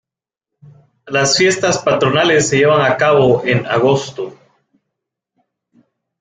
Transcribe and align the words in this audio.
Las 1.05 1.37
fiestas 1.37 1.77
patronales 1.77 2.49
se 2.49 2.57
llevan 2.57 2.91
a 2.91 2.97
cabo 2.97 3.45
en 3.45 3.67
agosto. 3.67 4.35